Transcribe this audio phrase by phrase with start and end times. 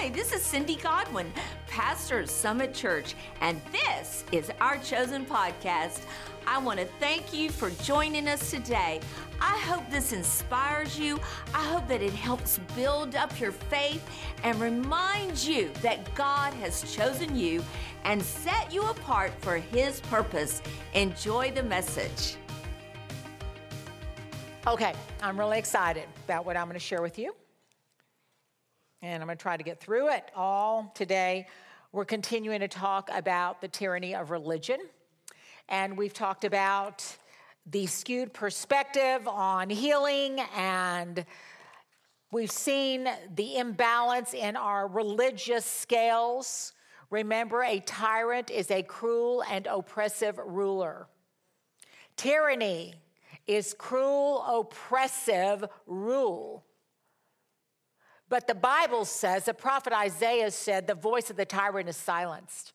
[0.00, 1.32] Hi, this is Cindy Godwin,
[1.66, 6.02] pastor of Summit Church, and this is our chosen podcast.
[6.46, 9.00] I want to thank you for joining us today.
[9.40, 11.18] I hope this inspires you.
[11.52, 14.08] I hope that it helps build up your faith
[14.44, 17.64] and remind you that God has chosen you
[18.04, 20.62] and set you apart for His purpose.
[20.94, 22.36] Enjoy the message.
[24.64, 27.34] Okay, I'm really excited about what I'm going to share with you.
[29.00, 31.46] And I'm going to try to get through it all today.
[31.92, 34.80] We're continuing to talk about the tyranny of religion.
[35.68, 37.04] And we've talked about
[37.64, 41.24] the skewed perspective on healing, and
[42.32, 46.72] we've seen the imbalance in our religious scales.
[47.10, 51.06] Remember, a tyrant is a cruel and oppressive ruler.
[52.16, 52.94] Tyranny
[53.46, 56.64] is cruel, oppressive rule.
[58.28, 62.72] But the Bible says, the prophet Isaiah said, the voice of the tyrant is silenced.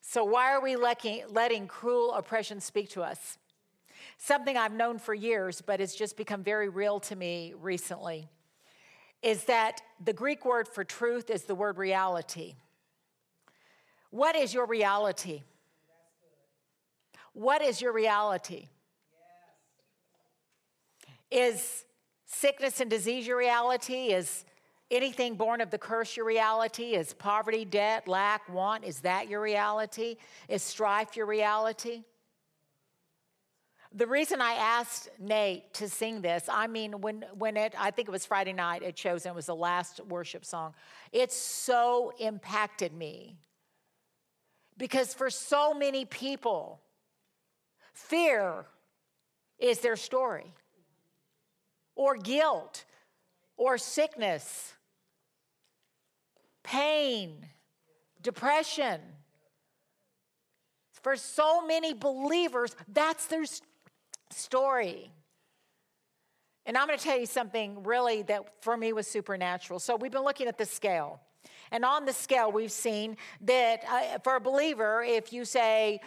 [0.00, 3.38] So why are we letting, cruel oppression speak to us?
[4.18, 8.28] Something I've known for years, but it's just become very real to me recently,
[9.22, 12.54] is that the Greek word for truth is the word reality.
[14.10, 15.42] What is your reality?
[17.34, 18.68] What is your reality?
[21.30, 21.84] Is
[22.24, 24.12] sickness and disease your reality?
[24.12, 24.44] Is
[24.90, 26.94] anything born of the curse your reality?
[26.94, 30.16] Is poverty, debt, lack, want, is that your reality?
[30.48, 32.04] Is strife your reality?
[33.92, 38.08] The reason I asked Nate to sing this, I mean, when, when it, I think
[38.08, 40.74] it was Friday night it chose, and it was the last worship song,
[41.12, 43.38] it so impacted me.
[44.76, 46.82] Because for so many people,
[47.94, 48.66] fear
[49.58, 50.52] is their story
[51.94, 52.84] or guilt
[53.56, 54.74] or sickness,
[56.66, 57.46] pain,
[58.20, 59.00] depression.
[61.02, 63.44] For so many believers, that's their
[64.30, 65.12] story.
[66.66, 69.78] And I'm going to tell you something really that for me was supernatural.
[69.78, 71.20] So we've been looking at the scale.
[71.70, 76.00] And on the scale, we've seen that uh, for a believer, if you say,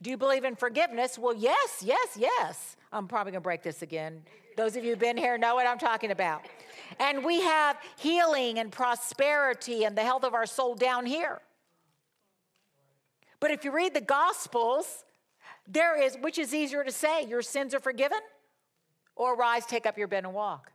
[0.00, 1.18] Do you believe in forgiveness?
[1.18, 2.76] Well, yes, yes, yes.
[2.92, 4.22] I'm probably going to break this again.
[4.56, 6.42] Those of you who've been here know what I'm talking about.
[6.98, 11.40] And we have healing and prosperity and the health of our soul down here.
[13.40, 15.04] But if you read the Gospels,
[15.66, 18.20] there is, which is easier to say, your sins are forgiven,
[19.16, 20.70] or rise, take up your bed and walk.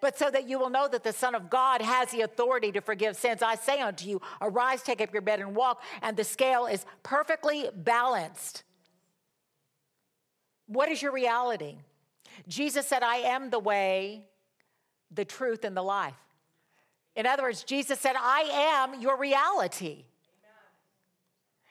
[0.00, 2.80] But so that you will know that the Son of God has the authority to
[2.80, 6.24] forgive sins, I say unto you, arise, take up your bed and walk, and the
[6.24, 8.62] scale is perfectly balanced.
[10.66, 11.76] What is your reality?
[12.48, 14.26] Jesus said, I am the way,
[15.10, 16.14] the truth, and the life.
[17.16, 20.04] In other words, Jesus said, I am your reality.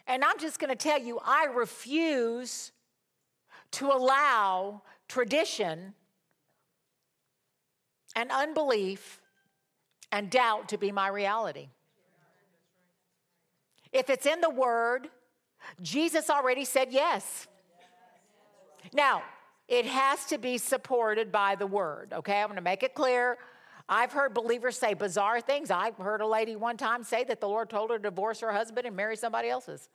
[0.06, 2.72] And I'm just going to tell you, I refuse
[3.72, 5.94] to allow tradition
[8.16, 9.22] and unbelief
[10.12, 11.70] and doubt to be my reality.
[13.92, 15.10] If it's in the Word,
[15.82, 17.48] Jesus already said yes.
[18.94, 19.24] Now,
[19.70, 22.42] it has to be supported by the word, okay?
[22.42, 23.38] I'm gonna make it clear.
[23.88, 25.72] I've heard believers say bizarre things.
[25.72, 28.52] I heard a lady one time say that the Lord told her to divorce her
[28.52, 29.90] husband and marry somebody else's.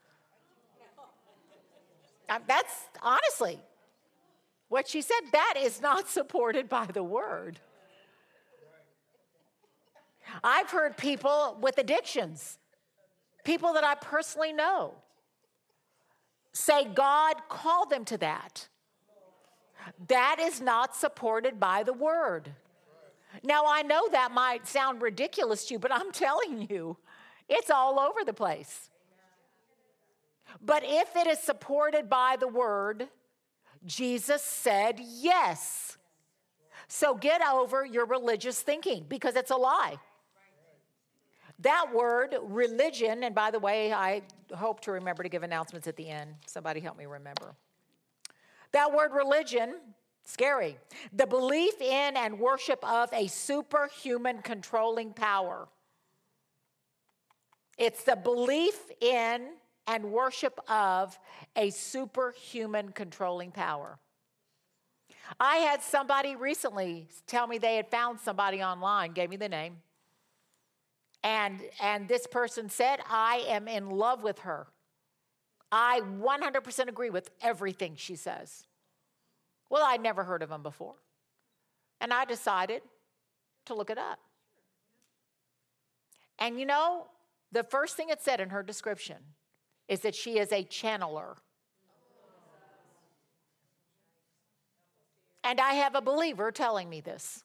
[2.29, 3.61] Uh, that's honestly
[4.69, 5.21] what she said.
[5.33, 7.59] That is not supported by the word.
[10.43, 12.59] I've heard people with addictions,
[13.45, 14.95] people that I personally know,
[16.53, 18.69] say God called them to that.
[20.09, 22.53] That is not supported by the word.
[23.43, 26.97] Now, I know that might sound ridiculous to you, but I'm telling you,
[27.49, 28.91] it's all over the place.
[30.65, 33.09] But if it is supported by the word,
[33.85, 35.97] Jesus said yes.
[36.87, 39.97] So get over your religious thinking because it's a lie.
[41.61, 44.23] That word, religion, and by the way, I
[44.55, 46.35] hope to remember to give announcements at the end.
[46.47, 47.55] Somebody help me remember.
[48.75, 49.77] That word religion,
[50.25, 50.77] scary.
[51.13, 55.69] The belief in and worship of a superhuman controlling power.
[57.79, 59.51] It's the belief in
[59.87, 61.17] and worship of
[61.55, 64.01] a superhuman controlling power.
[65.39, 69.77] I had somebody recently tell me they had found somebody online, gave me the name.
[71.23, 74.67] And, and this person said, I am in love with her.
[75.73, 78.65] I 100% agree with everything she says.
[79.71, 80.95] Well, I'd never heard of him before.
[82.01, 82.83] And I decided
[83.67, 84.21] to look it up.
[86.39, 87.07] And you know,
[87.53, 89.17] the first thing it said in her description
[89.89, 91.37] is that she is a channeler.
[95.43, 97.43] And I have a believer telling me this.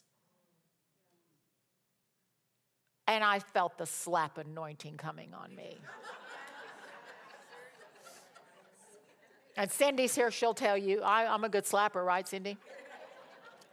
[3.07, 5.77] And I felt the slap anointing coming on me.
[9.59, 12.57] And Cindy's here, she'll tell you, I, am a good slapper, right, Cindy?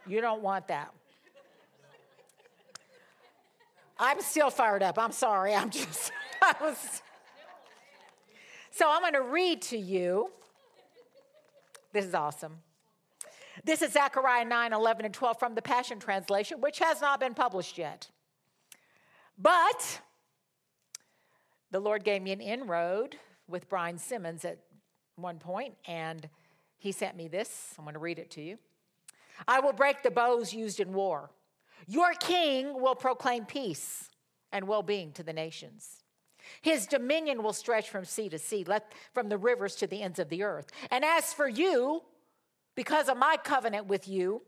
[0.05, 0.93] You don't want that.
[3.97, 4.99] I'm still fired up.
[4.99, 5.55] I'm sorry.
[5.55, 6.11] I'm just,
[6.41, 7.01] I was.
[8.71, 10.29] So I'm going to read to you.
[11.93, 12.57] This is awesome.
[13.63, 17.33] This is Zechariah 9, 11, and 12 from the Passion Translation, which has not been
[17.33, 18.09] published yet.
[19.37, 20.01] But
[21.71, 23.15] the Lord gave me an inroad
[23.47, 24.59] with Brian Simmons at
[25.17, 26.29] one point, and
[26.77, 27.73] he sent me this.
[27.77, 28.57] I'm going to read it to you.
[29.47, 31.31] I will break the bows used in war.
[31.87, 34.09] Your king will proclaim peace
[34.51, 36.03] and well being to the nations.
[36.61, 40.19] His dominion will stretch from sea to sea, let, from the rivers to the ends
[40.19, 40.67] of the earth.
[40.91, 42.03] And as for you,
[42.75, 44.43] because of my covenant with you,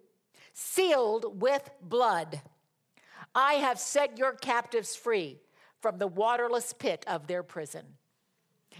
[0.53, 2.41] sealed with blood,
[3.35, 5.39] I have set your captives free
[5.81, 7.85] from the waterless pit of their prison.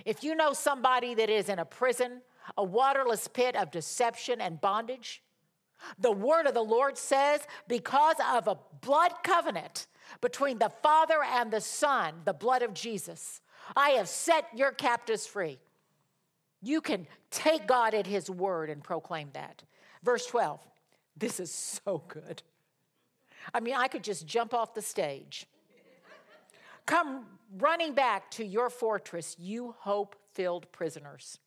[0.06, 2.22] If you know somebody that is in a prison,
[2.58, 5.22] a waterless pit of deception and bondage,
[5.98, 9.88] the word of the Lord says, because of a blood covenant
[10.22, 13.42] between the Father and the Son, the blood of Jesus,
[13.76, 15.60] I have set your captives free.
[16.62, 19.64] You can take God at His word and proclaim that.
[20.04, 20.60] Verse 12,
[21.16, 22.42] this is so good.
[23.54, 25.46] I mean, I could just jump off the stage.
[26.90, 27.28] Come
[27.60, 31.38] running back to your fortress, you hope filled prisoners.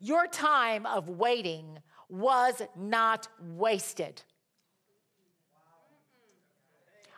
[0.00, 1.78] Your time of waiting
[2.10, 4.20] was not wasted.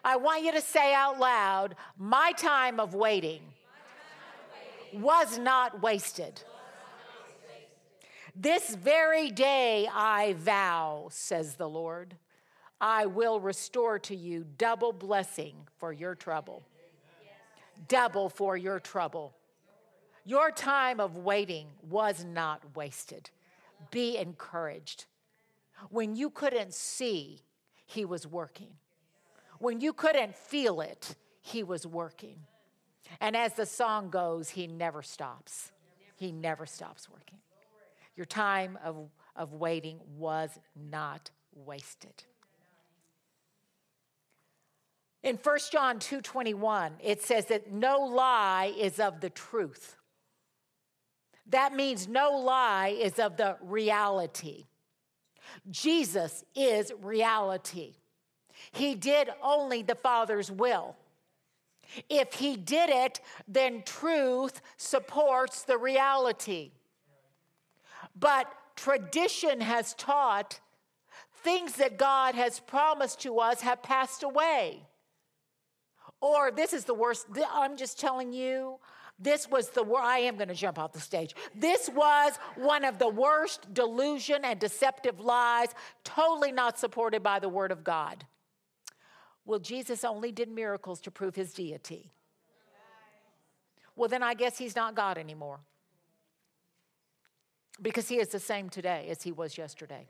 [0.05, 3.43] I want you to say out loud, My time of waiting
[4.93, 6.41] was not wasted.
[8.37, 12.15] This very day I vow, says the Lord,
[12.81, 16.63] I will restore to you double blessing for your trouble.
[17.87, 19.35] Double for your trouble.
[20.25, 23.31] Your time of waiting was not wasted.
[23.91, 25.07] Be encouraged.
[25.91, 27.41] When you couldn't see,
[27.87, 28.73] He was working.
[29.59, 32.41] When you couldn't feel it, He was working.
[33.21, 35.73] And as the song goes, He never stops.
[36.17, 37.39] He never stops working.
[38.17, 42.25] Your time of, of waiting was not wasted.
[45.23, 49.97] In 1 John 2:21, it says that no lie is of the truth.
[51.47, 54.67] That means no lie is of the reality.
[55.71, 57.97] Jesus is reality.
[58.73, 60.97] He did only the Father's will.
[62.09, 66.73] If he did it, then truth supports the reality.
[68.15, 70.61] But tradition has taught
[71.33, 74.87] things that God has promised to us have passed away.
[76.21, 78.79] Or this is the worst, I'm just telling you,
[79.19, 81.35] this was the I am going to jump off the stage.
[81.55, 85.69] This was one of the worst delusion and deceptive lies,
[86.05, 88.25] totally not supported by the Word of God.
[89.45, 92.13] Well, Jesus only did miracles to prove his deity.
[93.97, 95.61] Well, then I guess he's not God anymore.
[97.81, 100.07] Because he is the same today as he was yesterday.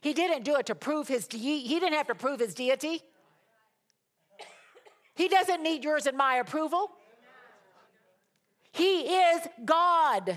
[0.00, 3.02] He didn't do it to prove his de- he didn't have to prove his deity.
[5.18, 6.92] He doesn't need yours and my approval.
[8.70, 10.36] He is God,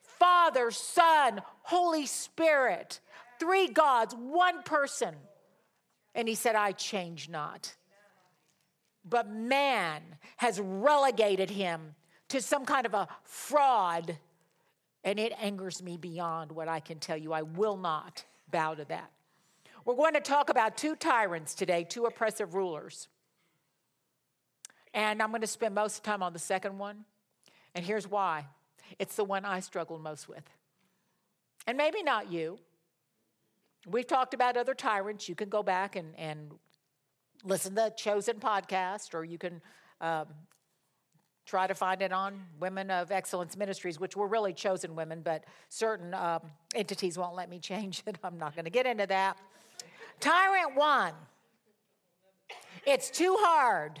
[0.00, 3.00] Father, Son, Holy Spirit,
[3.38, 5.14] three gods, one person.
[6.14, 7.74] And he said, I change not.
[9.04, 10.00] But man
[10.38, 11.94] has relegated him
[12.28, 14.16] to some kind of a fraud,
[15.04, 17.34] and it angers me beyond what I can tell you.
[17.34, 19.10] I will not bow to that.
[19.84, 23.08] We're going to talk about two tyrants today, two oppressive rulers.
[24.94, 27.04] And I'm going to spend most of the time on the second one.
[27.74, 28.46] And here's why
[28.98, 30.44] it's the one I struggled most with.
[31.66, 32.58] And maybe not you.
[33.86, 35.28] We've talked about other tyrants.
[35.28, 36.52] You can go back and, and
[37.42, 39.60] listen to the Chosen podcast, or you can
[40.00, 40.26] um,
[41.44, 45.44] try to find it on Women of Excellence Ministries, which were really chosen women, but
[45.68, 46.40] certain um,
[46.74, 48.16] entities won't let me change it.
[48.22, 49.38] I'm not going to get into that.
[50.20, 51.12] Tyrant one.
[52.86, 54.00] It's too hard.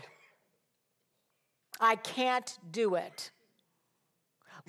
[1.80, 3.30] I can't do it.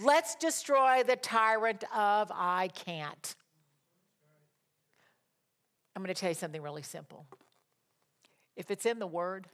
[0.02, 3.36] Let's destroy the tyrant of I can't.
[5.96, 7.26] I'm going to tell you something really simple.
[8.58, 9.48] If it's in the Word,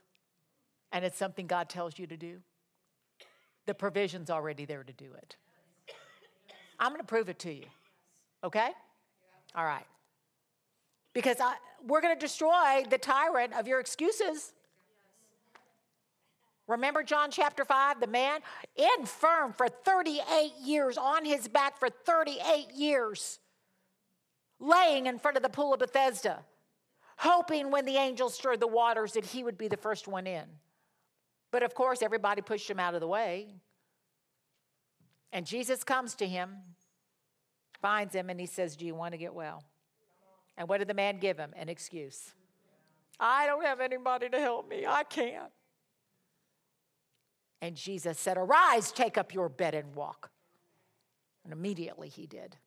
[0.92, 2.40] and it's something God tells you to do,
[3.66, 5.36] the provision's already there to do it.
[6.80, 7.66] I'm going to prove it to you.
[8.44, 8.70] Okay?
[9.56, 9.86] All right.
[11.14, 11.56] Because I,
[11.86, 14.54] we're going to destroy the tyrant of your excuses.
[16.72, 18.40] Remember John chapter 5, the man
[18.98, 23.40] infirm for 38 years, on his back for 38 years,
[24.58, 26.46] laying in front of the pool of Bethesda,
[27.18, 30.46] hoping when the angels stirred the waters that he would be the first one in.
[31.52, 33.50] But of course, everybody pushed him out of the way.
[35.34, 36.56] And Jesus comes to him,
[37.82, 39.62] finds him, and he says, Do you want to get well?
[40.58, 41.52] And what did the man give him?
[41.58, 42.32] An excuse.
[43.20, 44.86] I don't have anybody to help me.
[44.86, 45.52] I can't.
[47.62, 50.32] And Jesus said, Arise, take up your bed and walk.
[51.44, 52.58] And immediately he did.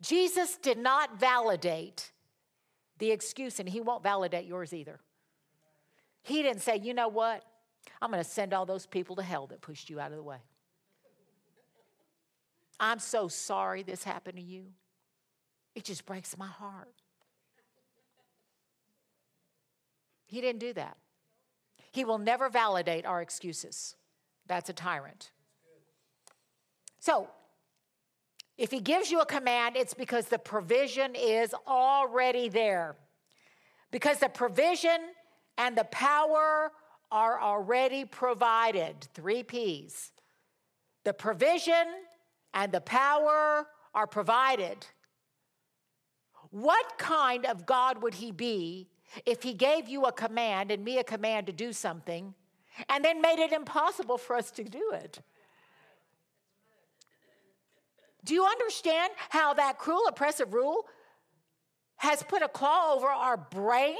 [0.00, 2.12] Jesus did not validate
[2.98, 5.00] the excuse, and he won't validate yours either.
[6.22, 7.44] He didn't say, You know what?
[8.02, 10.22] I'm going to send all those people to hell that pushed you out of the
[10.22, 10.38] way.
[12.80, 14.66] I'm so sorry this happened to you.
[15.74, 16.92] It just breaks my heart.
[20.26, 20.96] He didn't do that.
[21.92, 23.96] He will never validate our excuses.
[24.46, 25.30] That's a tyrant.
[27.00, 27.28] So,
[28.56, 32.96] if he gives you a command, it's because the provision is already there.
[33.90, 34.98] Because the provision
[35.56, 36.72] and the power
[37.10, 39.06] are already provided.
[39.14, 40.12] Three P's.
[41.04, 41.86] The provision
[42.52, 44.86] and the power are provided.
[46.50, 48.88] What kind of God would he be
[49.26, 52.34] if he gave you a command and me a command to do something
[52.88, 55.20] and then made it impossible for us to do it?
[58.24, 60.86] Do you understand how that cruel, oppressive rule
[61.96, 63.96] has put a claw over our brain?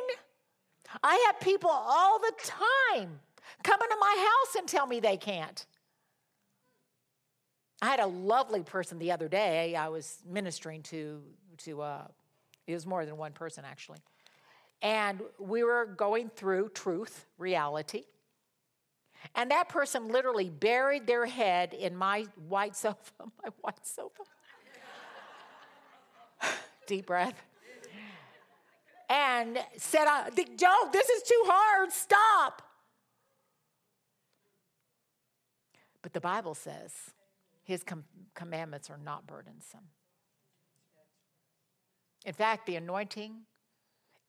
[1.03, 3.21] I have people all the time
[3.63, 5.67] come into my house and tell me they can't.
[7.81, 9.77] I had a lovely person the other day.
[9.77, 11.23] I was ministering to
[11.59, 12.07] to uh,
[12.67, 13.99] it was more than one person actually,
[14.83, 18.05] and we were going through truth, reality,
[19.35, 24.23] and that person literally buried their head in my white sofa, my white sofa.
[26.87, 27.43] Deep breath
[29.09, 30.07] and said,
[30.57, 32.63] Joe, this is too hard, stop.
[36.03, 36.93] But the Bible says
[37.65, 38.05] his com-
[38.35, 39.89] commandments are not burdensome.
[42.25, 43.43] In fact, the anointing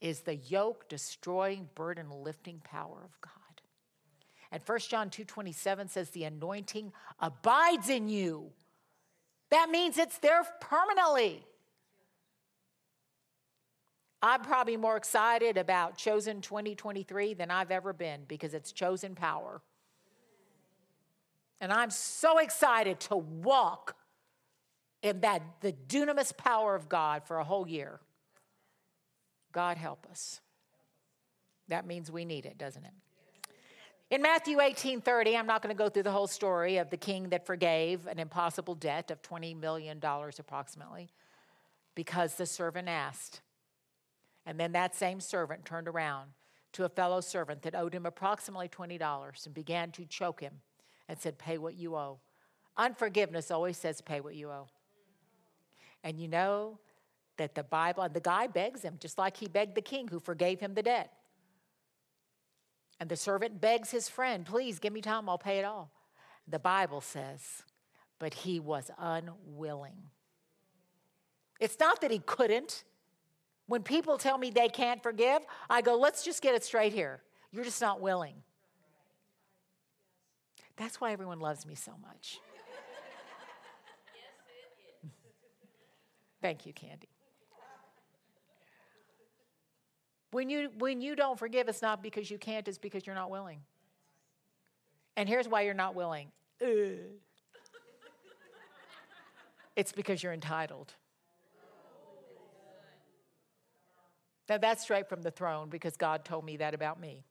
[0.01, 3.33] is the yoke destroying, burden lifting power of God.
[4.51, 8.51] And 1 John 2:27 says the anointing abides in you.
[9.49, 11.45] That means it's there permanently.
[14.21, 19.61] I'm probably more excited about Chosen 2023 than I've ever been because it's chosen power.
[21.61, 23.95] And I'm so excited to walk
[25.01, 28.01] in that the dunamis power of God for a whole year.
[29.51, 30.41] God help us.
[31.67, 32.93] That means we need it, doesn't it?
[34.11, 36.97] In Matthew 18 30, I'm not going to go through the whole story of the
[36.97, 41.09] king that forgave an impossible debt of $20 million approximately
[41.93, 43.41] because the servant asked.
[44.47, 46.31] And then that same servant turned around
[46.73, 50.53] to a fellow servant that owed him approximately $20 and began to choke him
[51.07, 52.19] and said, Pay what you owe.
[52.77, 54.67] Unforgiveness always says, Pay what you owe.
[56.03, 56.79] And you know
[57.39, 60.19] that the Bible, and the guy begs him, just like he begged the king who
[60.19, 61.11] forgave him the debt.
[62.99, 65.91] And the servant begs his friend, Please give me time, I'll pay it all.
[66.47, 67.63] The Bible says,
[68.19, 70.03] But he was unwilling.
[71.59, 72.83] It's not that he couldn't,
[73.67, 77.21] when people tell me they can't forgive, I go, let's just get it straight here.
[77.51, 78.35] You're just not willing.
[80.75, 82.39] That's why everyone loves me so much.
[86.41, 87.09] Thank you, Candy.
[90.31, 93.31] When you, when you don't forgive, it's not because you can't, it's because you're not
[93.31, 93.61] willing.
[95.17, 96.31] And here's why you're not willing
[99.75, 100.93] it's because you're entitled.
[104.49, 107.23] Now, that's straight from the throne because God told me that about me.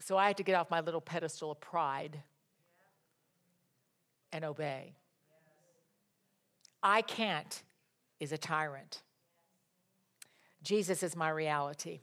[0.00, 2.22] So I had to get off my little pedestal of pride
[4.32, 4.94] and obey.
[6.82, 7.62] I can't
[8.20, 9.02] is a tyrant.
[10.62, 12.00] Jesus is my reality.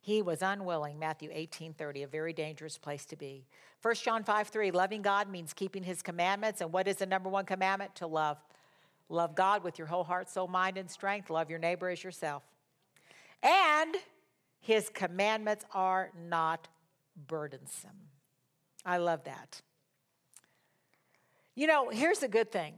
[0.00, 3.46] He was unwilling, Matthew 18 30, a very dangerous place to be.
[3.82, 6.60] 1 John 5 3, loving God means keeping his commandments.
[6.60, 7.94] And what is the number one commandment?
[7.96, 8.38] To love.
[9.08, 11.30] Love God with your whole heart, soul, mind, and strength.
[11.30, 12.42] Love your neighbor as yourself.
[13.42, 13.96] And
[14.60, 16.68] His commandments are not
[17.28, 18.08] burdensome.
[18.84, 19.60] I love that.
[21.54, 22.74] You know, here's the good thing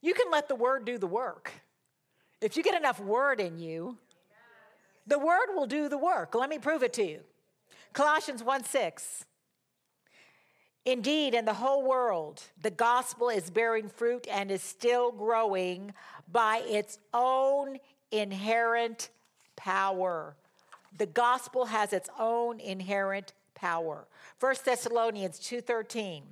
[0.00, 1.52] you can let the word do the work.
[2.42, 3.96] If you get enough word in you,
[5.06, 6.34] the word will do the work.
[6.34, 7.20] Let me prove it to you.
[7.92, 9.24] Colossians 1 6.
[10.84, 15.94] Indeed, in the whole world, the gospel is bearing fruit and is still growing
[16.30, 17.78] by its own
[18.10, 19.10] inherent
[19.54, 20.34] power.
[20.98, 24.08] The gospel has its own inherent power.
[24.40, 26.22] 1 Thessalonians 2:13.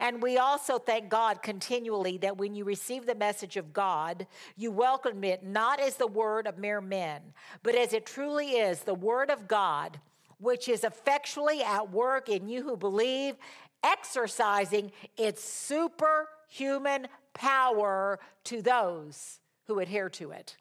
[0.00, 4.70] And we also thank God continually that when you receive the message of God, you
[4.70, 7.20] welcome it not as the word of mere men,
[7.62, 10.00] but as it truly is the word of God,
[10.38, 13.36] which is effectually at work in you who believe,
[13.84, 20.56] exercising its superhuman power to those who adhere to it.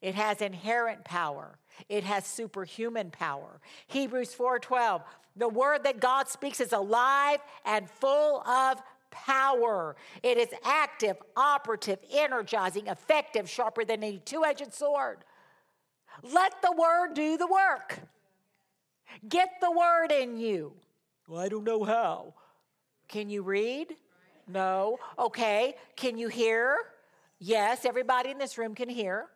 [0.00, 1.58] It has inherent power.
[1.88, 3.60] It has superhuman power.
[3.86, 5.02] Hebrews 4:12,
[5.36, 9.96] the word that God speaks is alive and full of power.
[10.22, 15.18] It is active, operative, energizing, effective, sharper than any two-edged sword.
[16.22, 18.00] Let the word do the work.
[19.28, 20.72] Get the word in you.
[21.28, 22.34] Well, I don't know how.
[23.08, 23.96] Can you read?
[24.48, 24.98] No.
[25.18, 25.74] Okay.
[25.96, 26.76] Can you hear?
[27.38, 29.26] Yes, everybody in this room can hear.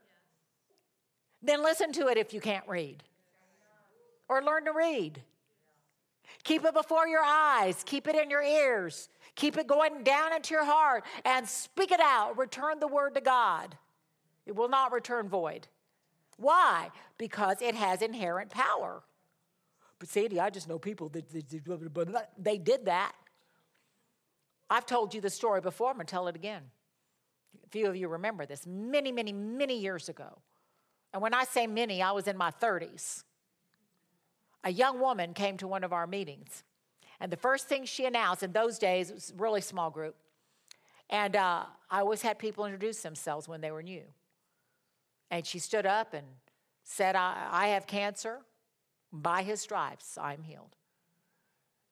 [1.43, 3.03] Then listen to it if you can't read.
[4.29, 5.23] Or learn to read.
[6.45, 10.55] Keep it before your eyes, keep it in your ears, keep it going down into
[10.55, 12.39] your heart, and speak it out.
[12.39, 13.77] Return the word to God.
[14.47, 15.69] It will not return void.
[16.37, 16.91] Why?
[17.19, 19.03] Because it has inherent power.
[19.99, 21.31] But Sandy, I just know people that
[22.39, 23.13] they did that.
[24.71, 25.91] I've told you the story before.
[25.91, 26.63] I'm to tell it again.
[27.65, 30.39] A few of you remember this many, many, many years ago.
[31.13, 33.25] And when I say many, I was in my 30s.
[34.65, 36.65] A young woman came to one of our meetings.
[37.21, 40.17] And the first thing she announced in those days, was a really small group.
[41.09, 44.05] And uh, I always had people introduce themselves when they were new.
[45.31, 46.27] And she stood up and
[46.85, 48.41] said, I, I have cancer.
[49.13, 50.77] By his stripes, I'm healed.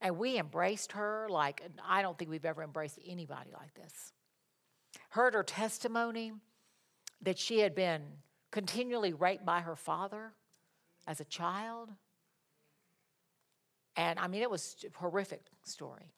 [0.01, 4.13] And we embraced her like I don't think we've ever embraced anybody like this.
[5.11, 6.33] Heard her testimony
[7.23, 8.03] that she had been
[8.53, 10.33] continually raped by her father
[11.07, 11.91] as a child.
[13.99, 16.13] And I mean, it was a horrific story.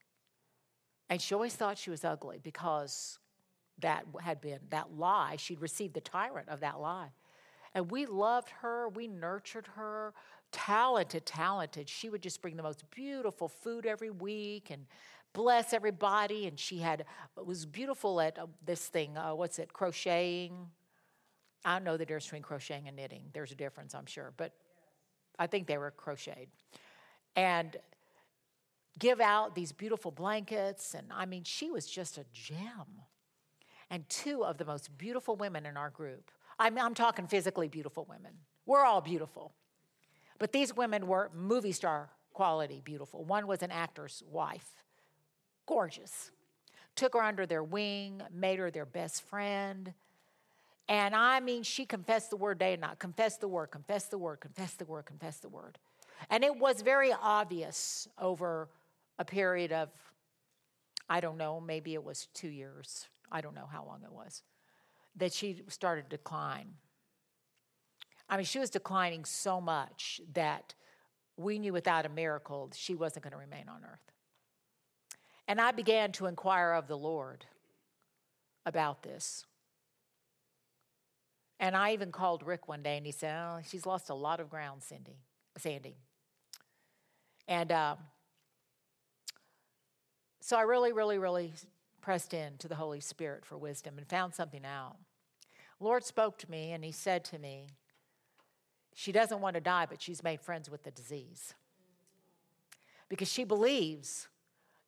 [1.08, 3.18] And she always thought she was ugly because
[3.80, 5.36] that had been that lie.
[5.36, 7.08] She'd received the tyrant of that lie.
[7.74, 10.12] And we loved her, we nurtured her,
[10.52, 11.88] talented, talented.
[11.88, 14.84] She would just bring the most beautiful food every week and
[15.32, 16.46] bless everybody.
[16.46, 17.06] And she had
[17.42, 19.16] was beautiful at uh, this thing.
[19.16, 19.72] Uh, what's it?
[19.72, 20.66] Crocheting.
[21.64, 23.22] I don't know the difference between crocheting and knitting.
[23.32, 24.52] There's a difference, I'm sure, but
[25.38, 26.48] I think they were crocheted.
[27.36, 27.76] And
[28.98, 30.94] give out these beautiful blankets.
[30.94, 33.02] And I mean, she was just a gem.
[33.90, 36.30] And two of the most beautiful women in our group.
[36.58, 38.32] I'm, I'm talking physically beautiful women.
[38.66, 39.52] We're all beautiful.
[40.38, 43.24] But these women were movie star quality beautiful.
[43.24, 44.84] One was an actor's wife,
[45.66, 46.30] gorgeous.
[46.94, 49.92] Took her under their wing, made her their best friend.
[50.88, 54.18] And I mean, she confessed the word day and night, confessed the word, confessed the
[54.18, 55.78] word, confessed the word, confessed the word.
[56.28, 58.68] And it was very obvious over
[59.18, 59.88] a period of,
[61.08, 63.06] I don't know, maybe it was two years.
[63.32, 64.42] I don't know how long it was,
[65.16, 66.74] that she started to decline.
[68.28, 70.74] I mean, she was declining so much that
[71.36, 74.12] we knew without a miracle she wasn't going to remain on earth.
[75.48, 77.44] And I began to inquire of the Lord
[78.66, 79.44] about this.
[81.58, 84.40] And I even called Rick one day and he said, Oh, she's lost a lot
[84.40, 85.18] of ground, Cindy,
[85.58, 85.96] Sandy.
[87.50, 87.96] And uh,
[90.40, 91.52] so I really, really, really
[92.00, 94.96] pressed in to the Holy Spirit for wisdom and found something out.
[95.80, 97.66] Lord spoke to me and he said to me,
[98.94, 101.54] She doesn't want to die, but she's made friends with the disease.
[103.08, 104.28] Because she believes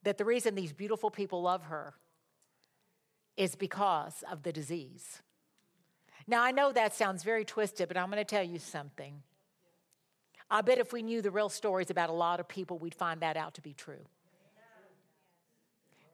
[0.04, 1.94] that the reason these beautiful people love her
[3.36, 5.20] is because of the disease.
[6.28, 9.22] Now, I know that sounds very twisted, but I'm going to tell you something.
[10.52, 13.20] I bet if we knew the real stories about a lot of people, we'd find
[13.20, 14.04] that out to be true.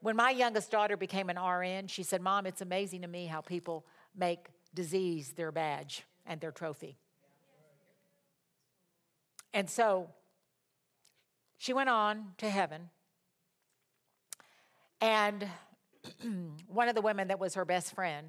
[0.01, 3.41] When my youngest daughter became an RN, she said, Mom, it's amazing to me how
[3.41, 3.85] people
[4.17, 6.97] make disease their badge and their trophy.
[9.53, 10.09] And so
[11.57, 12.91] she went on to heaven.
[15.01, 15.49] And
[16.69, 18.29] one of the women that was her best friend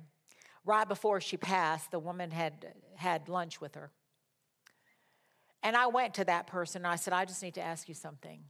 [0.66, 3.92] right before she passed, the woman had had lunch with her.
[5.62, 7.96] And I went to that person and I said, I just need to ask you
[7.96, 8.42] something.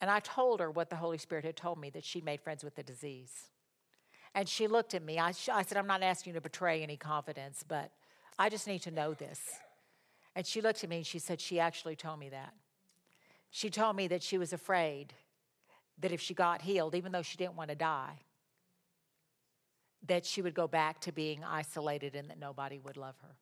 [0.00, 2.62] And I told her what the Holy Spirit had told me that she made friends
[2.62, 3.48] with the disease.
[4.34, 5.18] And she looked at me.
[5.18, 7.90] I, I said, I'm not asking you to betray any confidence, but
[8.38, 9.40] I just need to know this.
[10.36, 12.54] And she looked at me and she said, She actually told me that.
[13.50, 15.14] She told me that she was afraid
[16.00, 18.20] that if she got healed, even though she didn't want to die,
[20.06, 23.34] that she would go back to being isolated and that nobody would love her.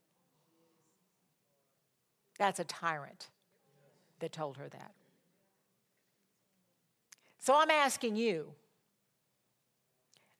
[2.38, 3.28] That's a tyrant
[4.20, 4.92] that told her that.
[7.38, 8.52] So I'm asking you,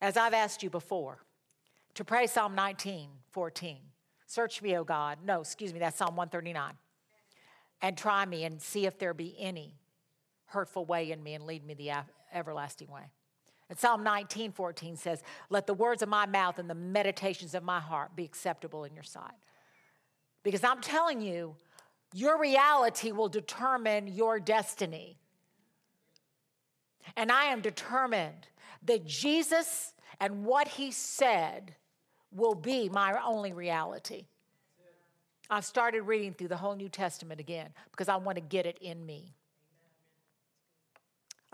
[0.00, 1.18] as I've asked you before,
[1.94, 3.78] to pray Psalm 19, 14.
[4.26, 5.18] Search me, O God.
[5.24, 6.74] No, excuse me, that's Psalm 139.
[7.80, 9.74] And try me and see if there be any
[10.46, 11.92] hurtful way in me and lead me the
[12.32, 13.12] everlasting way.
[13.68, 17.62] And Psalm 19, 14 says, Let the words of my mouth and the meditations of
[17.62, 19.34] my heart be acceptable in your sight.
[20.42, 21.56] Because I'm telling you,
[22.12, 25.18] your reality will determine your destiny.
[27.16, 28.48] And I am determined
[28.84, 31.74] that Jesus and what he said
[32.32, 34.26] will be my only reality.
[35.48, 38.78] I've started reading through the whole New Testament again because I want to get it
[38.80, 39.34] in me.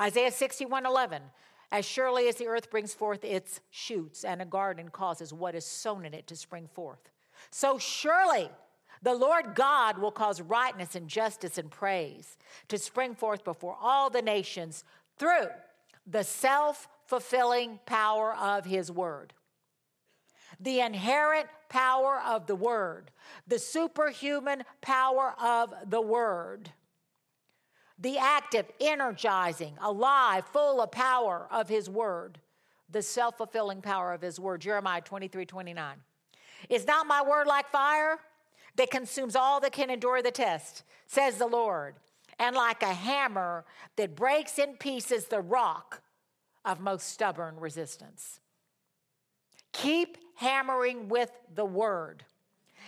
[0.00, 1.22] Isaiah 61 11.
[1.70, 5.64] As surely as the earth brings forth its shoots and a garden causes what is
[5.64, 7.10] sown in it to spring forth,
[7.50, 8.50] so surely
[9.02, 12.36] the Lord God will cause rightness and justice and praise
[12.68, 14.84] to spring forth before all the nations
[15.18, 15.48] through
[16.06, 19.32] the self fulfilling power of His word.
[20.60, 23.10] The inherent power of the word,
[23.46, 26.70] the superhuman power of the word
[28.02, 32.40] the active, energizing, alive, full of power of his word,
[32.90, 34.60] the self fulfilling power of his word.
[34.60, 35.96] Jeremiah 23 29.
[36.68, 38.18] Is not my word like fire
[38.76, 41.94] that consumes all that can endure the test, says the Lord,
[42.38, 43.64] and like a hammer
[43.96, 46.02] that breaks in pieces the rock
[46.64, 48.40] of most stubborn resistance?
[49.72, 52.24] Keep hammering with the word.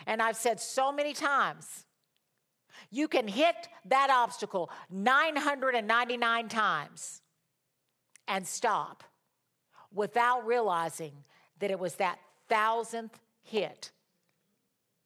[0.06, 1.84] And I've said so many times,
[2.90, 7.22] you can hit that obstacle 999 times
[8.28, 9.04] and stop
[9.92, 11.12] without realizing
[11.60, 12.18] that it was that
[12.48, 13.90] thousandth hit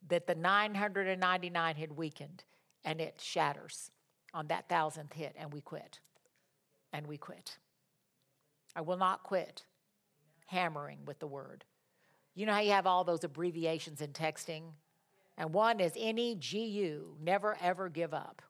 [0.09, 2.45] that the 999 had weakened
[2.85, 3.91] and it shatters
[4.35, 6.01] on that thousandth hit and we quit.
[6.93, 7.59] And we quit.
[8.75, 9.65] I will not quit
[10.47, 11.65] hammering with the word.
[12.35, 14.73] You know how you have all those abbreviations in texting?
[15.39, 18.43] and one is NEGU, never ever give up.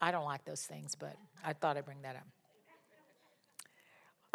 [0.00, 2.26] I don't like those things, but I thought I'd bring that up.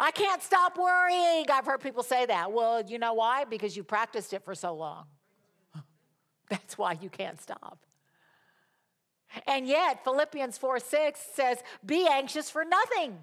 [0.00, 1.44] I can't stop worrying.
[1.50, 2.50] I've heard people say that.
[2.50, 3.44] Well, you know why?
[3.44, 5.04] Because you practiced it for so long.
[6.48, 7.78] That's why you can't stop.
[9.46, 13.18] And yet, Philippians 4 6 says, Be anxious for nothing,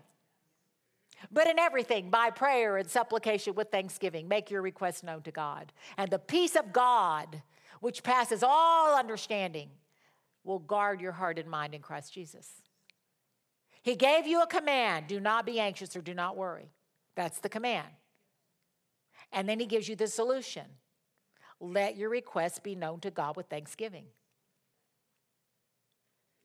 [1.31, 5.71] but in everything, by prayer and supplication with thanksgiving, make your requests known to God.
[5.97, 7.41] And the peace of God,
[7.79, 9.69] which passes all understanding,
[10.43, 12.49] will guard your heart and mind in Christ Jesus.
[13.83, 16.71] He gave you a command do not be anxious or do not worry.
[17.15, 17.87] That's the command.
[19.31, 20.65] And then he gives you the solution
[21.61, 24.05] let your requests be known to God with thanksgiving.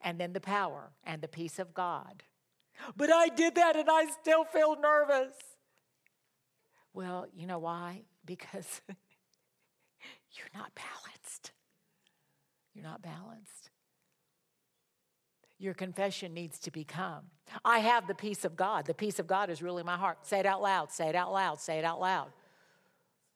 [0.00, 2.22] And then the power and the peace of God.
[2.96, 5.32] But I did that and I still feel nervous.
[6.92, 8.02] Well, you know why?
[8.24, 11.52] Because you're not balanced.
[12.74, 13.70] You're not balanced.
[15.58, 17.30] Your confession needs to become
[17.64, 18.86] I have the peace of God.
[18.86, 20.26] The peace of God is really my heart.
[20.26, 22.28] Say it out loud, say it out loud, say it out loud.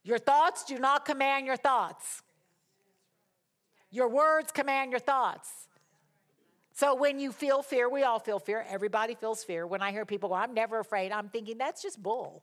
[0.03, 2.23] Your thoughts do not command your thoughts.
[3.91, 5.51] Your words command your thoughts.
[6.73, 8.65] So when you feel fear, we all feel fear.
[8.69, 9.67] Everybody feels fear.
[9.67, 12.43] When I hear people go, I'm never afraid, I'm thinking that's just bull.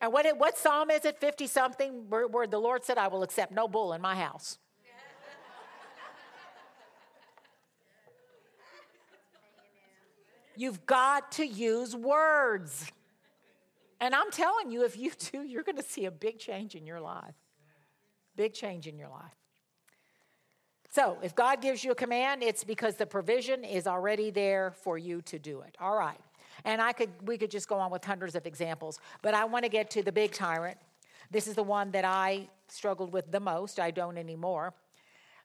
[0.00, 3.08] And what, it, what psalm is it, 50 something, where, where the Lord said, I
[3.08, 4.58] will accept no bull in my house?
[10.56, 12.90] You've got to use words.
[14.00, 16.86] And I'm telling you, if you do, you're going to see a big change in
[16.86, 17.34] your life.
[18.36, 19.34] Big change in your life.
[20.90, 24.96] So, if God gives you a command, it's because the provision is already there for
[24.96, 25.76] you to do it.
[25.80, 26.20] All right.
[26.64, 29.64] And I could we could just go on with hundreds of examples, but I want
[29.64, 30.78] to get to the big tyrant.
[31.30, 33.78] This is the one that I struggled with the most.
[33.78, 34.74] I don't anymore.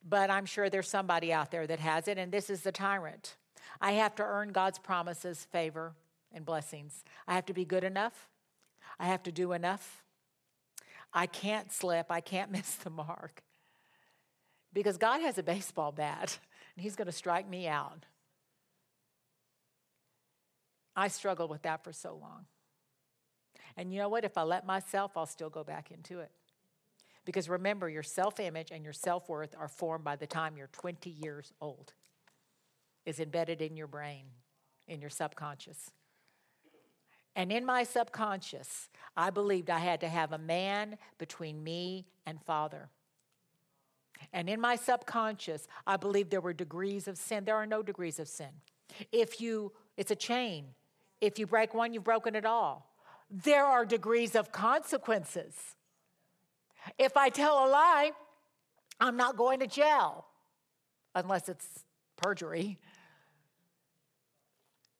[0.07, 3.35] But I'm sure there's somebody out there that has it and this is the tyrant.
[3.79, 5.93] I have to earn God's promises, favor,
[6.33, 7.03] and blessings.
[7.27, 8.29] I have to be good enough.
[9.01, 10.03] I have to do enough.
[11.11, 12.11] I can't slip.
[12.11, 13.41] I can't miss the mark.
[14.71, 16.37] because God has a baseball bat
[16.75, 18.05] and He's going to strike me out.
[20.95, 22.45] I struggled with that for so long.
[23.75, 24.23] And you know what?
[24.23, 26.31] If I let myself, I'll still go back into it.
[27.25, 30.67] Because remember, your self image and your self worth are formed by the time you're
[30.67, 31.93] 20 years old,
[33.05, 34.25] is embedded in your brain,
[34.87, 35.91] in your subconscious.
[37.35, 42.41] And in my subconscious, I believed I had to have a man between me and
[42.41, 42.89] Father.
[44.33, 47.45] And in my subconscious, I believed there were degrees of sin.
[47.45, 48.49] There are no degrees of sin.
[49.11, 50.65] If you, it's a chain.
[51.21, 52.93] If you break one, you've broken it all.
[53.29, 55.55] There are degrees of consequences.
[56.97, 58.11] If I tell a lie,
[58.99, 60.25] I'm not going to jail
[61.15, 61.85] unless it's
[62.17, 62.77] perjury.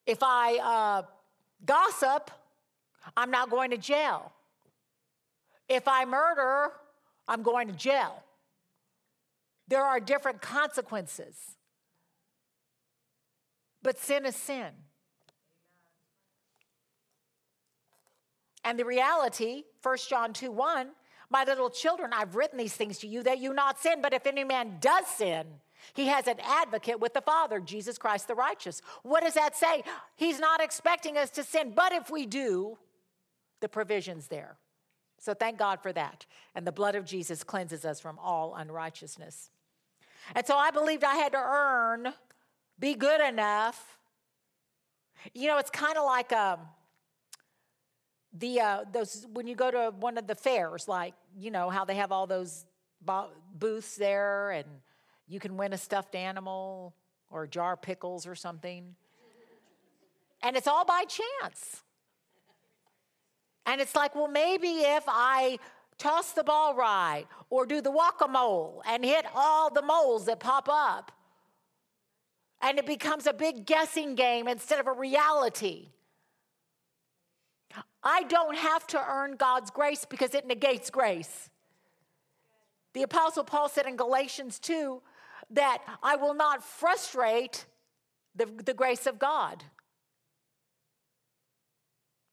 [0.06, 1.02] If I uh,
[1.66, 2.32] gossip,
[3.16, 4.32] I'm not going to jail.
[5.68, 6.72] If I murder,
[7.28, 8.24] I'm going to jail.
[9.68, 11.36] There are different consequences.
[13.82, 14.72] But sin is sin.
[18.64, 20.90] And the reality, 1 John 2 1,
[21.30, 24.28] my little children, I've written these things to you that you not sin, but if
[24.28, 25.46] any man does sin,
[25.94, 28.82] he has an advocate with the Father, Jesus Christ the righteous.
[29.04, 29.84] What does that say?
[30.16, 32.78] He's not expecting us to sin, but if we do,
[33.60, 34.58] the provision's there.
[35.20, 36.26] So thank God for that.
[36.56, 39.52] And the blood of Jesus cleanses us from all unrighteousness.
[40.36, 42.14] And so I believed I had to earn,
[42.80, 44.00] be good enough.
[45.34, 46.60] You know, it's kind of like um,
[48.34, 51.86] the uh, those when you go to one of the fairs, like you know how
[51.86, 52.66] they have all those
[53.54, 54.68] booths there, and
[55.32, 56.94] you can win a stuffed animal
[57.30, 58.96] or a jar of pickles or something.
[60.44, 61.84] And it's all by chance.
[63.66, 65.58] And it's like, well, maybe if I
[65.98, 70.26] toss the ball right or do the whack a mole and hit all the moles
[70.26, 71.14] that pop up,
[72.62, 75.90] and it becomes a big guessing game instead of a reality.
[78.04, 81.50] I don't have to earn God's grace because it negates grace.
[82.94, 85.02] The Apostle Paul said in Galatians 2
[85.52, 87.66] that I will not frustrate
[88.36, 89.64] the, the grace of God.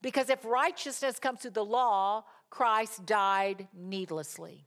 [0.01, 4.65] Because if righteousness comes through the law, Christ died needlessly.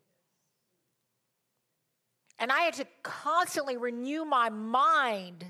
[2.38, 5.46] And I had to constantly renew my mind.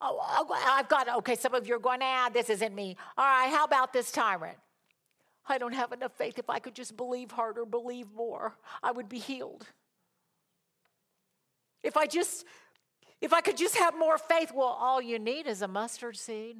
[0.00, 2.96] Oh, oh I've got, okay, some of you are going, ah, this isn't me.
[3.16, 4.56] All right, how about this tyrant?
[5.46, 6.38] I don't have enough faith.
[6.38, 9.66] If I could just believe harder, believe more, I would be healed.
[11.82, 12.44] If I just,
[13.20, 16.58] if I could just have more faith, well, all you need is a mustard seed.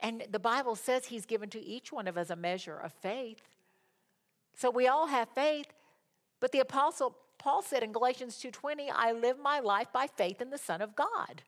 [0.00, 3.40] And the Bible says He's given to each one of us a measure of faith.
[4.54, 5.66] So we all have faith.
[6.40, 10.50] But the Apostle Paul said in Galatians 2:20, I live my life by faith in
[10.50, 11.42] the Son of God,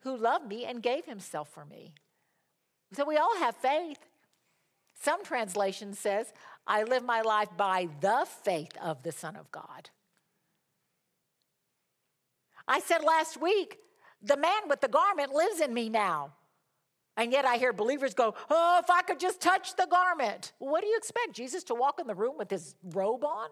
[0.00, 1.94] who loved me and gave himself for me.
[2.92, 3.98] So we all have faith.
[4.94, 6.32] Some translation says,
[6.66, 9.90] I live my life by the faith of the Son of God.
[12.66, 13.78] I said last week,
[14.22, 16.32] the man with the garment lives in me now.
[17.16, 20.52] And yet I hear believers go, Oh, if I could just touch the garment.
[20.58, 21.32] What do you expect?
[21.32, 23.48] Jesus to walk in the room with his robe on?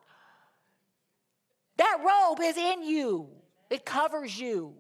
[1.76, 3.28] That robe is in you,
[3.70, 4.74] it covers you.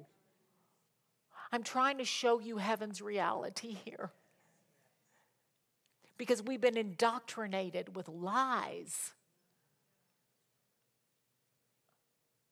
[1.50, 4.10] I'm trying to show you heaven's reality here.
[6.16, 9.12] Because we've been indoctrinated with lies.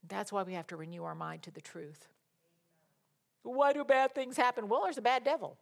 [0.09, 2.09] That's why we have to renew our mind to the truth.
[3.45, 4.69] Why do bad things happen?
[4.69, 5.57] Well, there's a bad devil.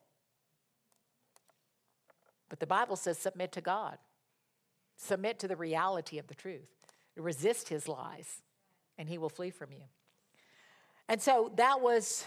[2.49, 3.99] But the Bible says submit to God,
[4.97, 6.69] submit to the reality of the truth,
[7.17, 8.43] resist his lies,
[8.99, 9.85] and he will flee from you.
[11.09, 12.25] And so that was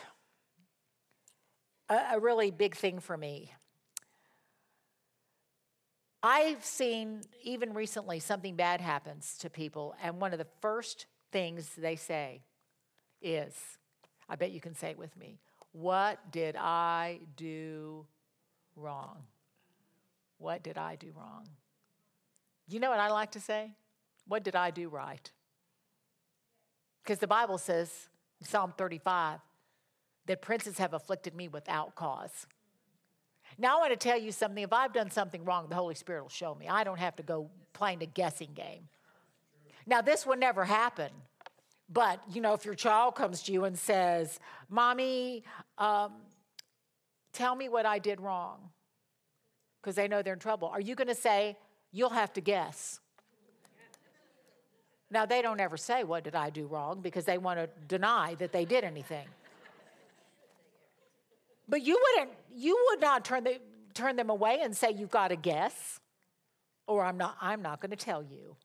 [1.90, 3.52] a, a really big thing for me.
[6.26, 11.70] I've seen, even recently, something bad happens to people, and one of the first things
[11.78, 12.44] they say
[13.22, 13.54] is,
[14.30, 15.40] I bet you can say it with me,
[15.74, 18.06] What did I do
[18.78, 19.24] wrong?
[20.38, 21.48] What did I do wrong?
[22.70, 23.74] You know what I like to say?
[24.26, 25.30] What did I do right?
[27.04, 28.08] Because the Bible says,
[28.42, 29.40] Psalm 35,
[30.26, 32.48] that princes have afflicted me without cause.
[33.58, 34.64] Now, I want to tell you something.
[34.64, 36.68] If I've done something wrong, the Holy Spirit will show me.
[36.68, 38.88] I don't have to go playing a guessing game.
[39.86, 41.10] Now, this will never happen.
[41.92, 44.40] But, you know, if your child comes to you and says,
[44.70, 45.44] Mommy,
[45.78, 46.14] um,
[47.34, 48.70] tell me what I did wrong
[49.82, 50.70] because they know they're in trouble.
[50.70, 51.58] Are you going to say,
[51.96, 53.00] You'll have to guess?
[55.12, 57.02] Now, they don't ever say, What did I do wrong?
[57.02, 59.28] because they want to deny that they did anything.
[61.68, 63.60] But you wouldn't, you would not turn, the,
[63.94, 66.00] turn them away and say, You've got to guess,
[66.88, 68.56] or I'm not, I'm not going to tell you.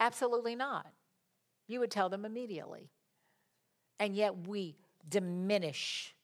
[0.00, 0.86] Absolutely not.
[1.68, 2.90] You would tell them immediately.
[3.98, 4.76] And yet we
[5.08, 6.14] diminish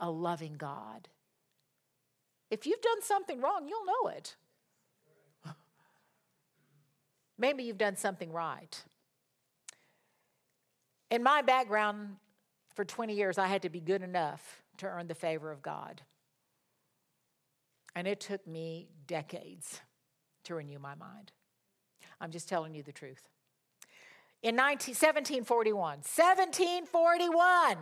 [0.00, 1.08] a loving God.
[2.50, 4.36] If you've done something wrong, you'll know it.
[7.38, 8.82] Maybe you've done something right.
[11.10, 12.16] In my background,
[12.74, 16.02] for 20 years, I had to be good enough to earn the favor of God.
[17.94, 19.80] And it took me decades
[20.44, 21.32] to renew my mind.
[22.20, 23.22] I'm just telling you the truth.
[24.42, 27.76] In 19, 1741, 1741,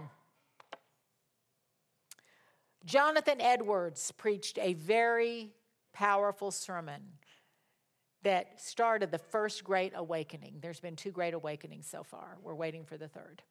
[2.85, 5.50] Jonathan Edwards preached a very
[5.92, 7.02] powerful sermon
[8.22, 10.59] that started the first great awakening.
[10.61, 12.38] There's been two great awakenings so far.
[12.42, 13.42] We're waiting for the third.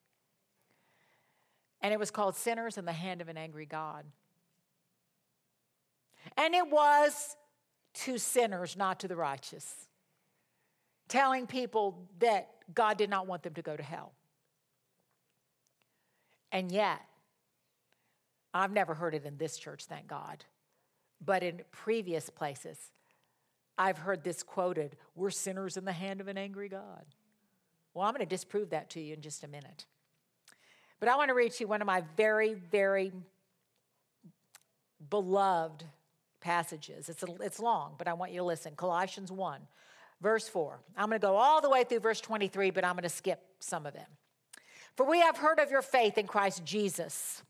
[1.82, 4.06] And it was called Sinners in the Hand of an Angry God.
[6.38, 7.36] And it was
[7.94, 9.88] to sinners, not to the righteous,
[11.08, 14.14] telling people that God did not want them to go to hell.
[16.52, 17.02] And yet,
[18.54, 20.46] I've never heard it in this church, thank God,
[21.24, 22.78] but in previous places,
[23.78, 27.06] I've heard this quoted We're sinners in the hand of an angry God.
[27.94, 29.86] Well, I'm going to disprove that to you in just a minute.
[31.02, 33.12] But I want to read to you one of my very, very
[35.10, 35.84] beloved
[36.40, 37.10] passages.
[37.10, 38.76] It's, a, it's long, but I want you to listen.
[38.78, 39.62] Colossians 1,
[40.22, 40.80] verse 4.
[40.96, 43.42] I'm going to go all the way through verse 23, but I'm going to skip
[43.60, 44.06] some of them.
[44.96, 47.42] For we have heard of your faith in Christ Jesus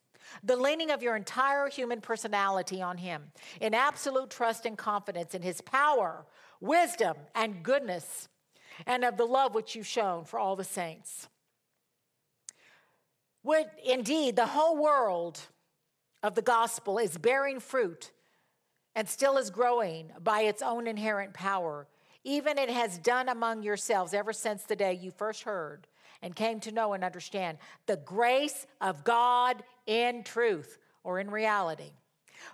[0.43, 5.41] the leaning of your entire human personality on Him, in absolute trust and confidence in
[5.41, 6.25] His power,
[6.61, 8.29] wisdom, and goodness,
[8.85, 11.27] and of the love which you've shown for all the saints.
[13.43, 15.39] Would indeed the whole world
[16.23, 18.11] of the gospel is bearing fruit
[18.95, 21.87] and still is growing by its own inherent power,
[22.23, 25.87] even it has done among yourselves ever since the day you first heard
[26.21, 31.91] and came to know and understand the grace of God in truth or in reality.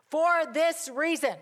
[0.10, 1.36] For this reason,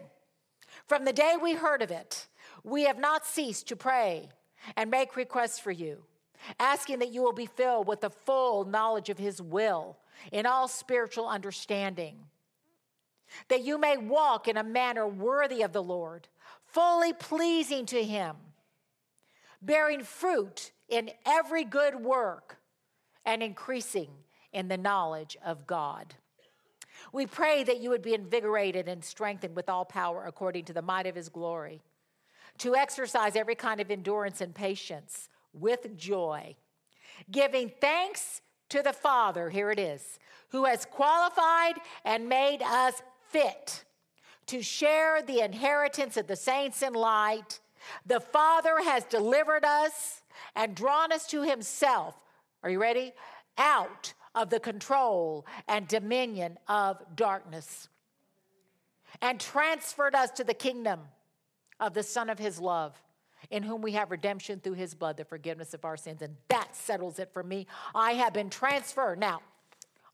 [0.88, 2.27] from the day we heard of it,
[2.63, 4.29] we have not ceased to pray
[4.75, 6.03] and make requests for you,
[6.60, 9.97] asking that you will be filled with the full knowledge of His will
[10.31, 12.17] in all spiritual understanding,
[13.49, 16.27] that you may walk in a manner worthy of the Lord,
[16.65, 18.36] fully pleasing to Him,
[19.62, 22.58] bearing fruit in every good work
[23.25, 24.10] and increasing
[24.53, 26.15] in the knowledge of God.
[27.12, 30.81] We pray that you would be invigorated and strengthened with all power according to the
[30.81, 31.81] might of his glory,
[32.60, 35.29] to exercise every kind of endurance and patience
[35.60, 36.56] with joy,
[37.32, 43.84] giving thanks to the Father, here it is, who has qualified and made us fit
[44.48, 47.60] to share the inheritance of the saints in light.
[48.06, 50.22] The Father has delivered us
[50.56, 52.15] and drawn us to himself.
[52.63, 53.13] Are you ready?
[53.58, 57.88] Out of the control and dominion of darkness
[59.22, 61.02] and transferred us to the kingdom
[61.80, 63.02] of the Son of His love,
[63.49, 66.21] in whom we have redemption through His blood, the forgiveness of our sins.
[66.21, 67.67] And that settles it for me.
[67.93, 69.19] I have been transferred.
[69.19, 69.41] Now,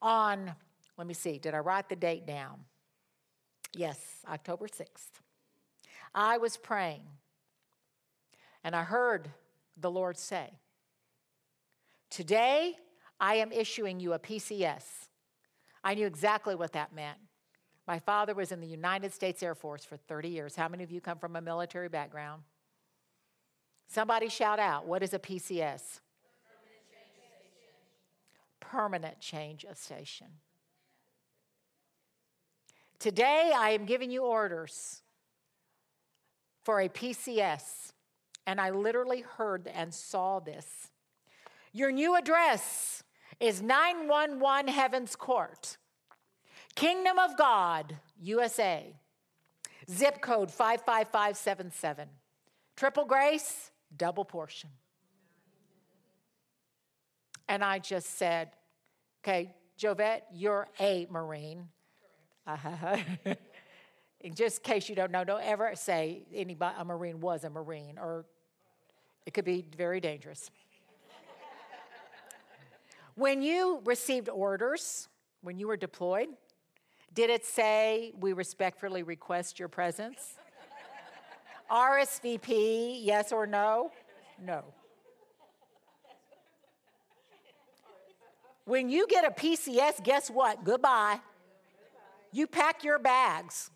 [0.02, 0.54] on,
[0.98, 2.62] let me see, did I write the date down?
[3.74, 5.22] Yes, October 6th.
[6.14, 7.04] I was praying
[8.64, 9.30] and I heard
[9.78, 10.52] the Lord say.
[12.10, 12.76] Today,
[13.20, 14.84] I am issuing you a PCS.
[15.84, 17.18] I knew exactly what that meant.
[17.88, 20.56] My father was in the United States Air Force for 30 years.
[20.56, 22.44] How many of you come from a military background?
[23.92, 26.00] Somebody shout out, what is a PCS?
[28.62, 30.28] Permanent change of station.
[33.00, 35.02] Today, I am giving you orders
[36.64, 37.92] for a PCS
[38.48, 40.88] and I literally heard and saw this.
[41.74, 43.04] Your new address
[43.42, 45.78] is 911 Heaven's Court,
[46.76, 48.96] Kingdom of God, USA,
[49.92, 52.08] zip code 55577.
[52.78, 54.70] Triple grace, double portion.
[57.48, 58.52] And I just said,
[59.24, 61.68] okay, Jovette, you're a Marine.
[62.48, 62.98] Uh-huh.
[64.22, 67.98] in just case you don't know, don't ever say anybody a Marine was a Marine,
[67.98, 68.26] or
[69.26, 70.50] it could be very dangerous.
[73.16, 75.08] when you received orders,
[75.42, 76.30] when you were deployed,
[77.14, 80.36] did it say, We respectfully request your presence?
[81.72, 83.92] RSVP, yes or no?
[84.44, 84.64] No.
[88.66, 90.64] When you get a PCS, guess what?
[90.64, 91.20] Goodbye.
[92.32, 93.70] You pack your bags.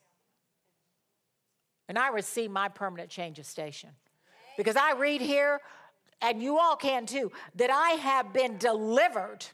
[1.87, 3.89] And I receive my permanent change of station.
[4.57, 5.59] Because I read here,
[6.21, 9.45] and you all can too, that I have been delivered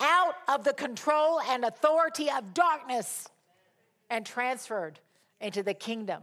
[0.00, 3.28] out of the control and authority of darkness
[4.10, 5.00] and transferred
[5.40, 6.22] into the kingdom